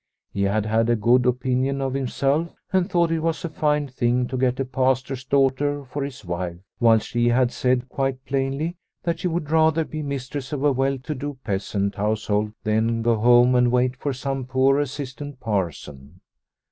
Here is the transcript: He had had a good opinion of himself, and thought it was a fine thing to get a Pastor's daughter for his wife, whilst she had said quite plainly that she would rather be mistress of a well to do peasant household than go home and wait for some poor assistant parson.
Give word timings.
He 0.33 0.41
had 0.41 0.65
had 0.65 0.89
a 0.89 0.95
good 0.95 1.27
opinion 1.27 1.79
of 1.79 1.93
himself, 1.93 2.55
and 2.73 2.89
thought 2.89 3.11
it 3.11 3.19
was 3.19 3.45
a 3.45 3.49
fine 3.49 3.87
thing 3.87 4.27
to 4.29 4.35
get 4.35 4.59
a 4.59 4.65
Pastor's 4.65 5.23
daughter 5.23 5.85
for 5.85 6.03
his 6.03 6.25
wife, 6.25 6.57
whilst 6.79 7.09
she 7.09 7.29
had 7.29 7.51
said 7.51 7.87
quite 7.87 8.25
plainly 8.25 8.77
that 9.03 9.19
she 9.19 9.27
would 9.27 9.51
rather 9.51 9.85
be 9.85 10.01
mistress 10.01 10.51
of 10.51 10.63
a 10.63 10.71
well 10.71 10.97
to 10.97 11.13
do 11.13 11.37
peasant 11.43 11.93
household 11.93 12.51
than 12.63 13.03
go 13.03 13.15
home 13.15 13.53
and 13.53 13.71
wait 13.71 13.95
for 13.95 14.11
some 14.11 14.43
poor 14.45 14.79
assistant 14.79 15.39
parson. 15.39 16.19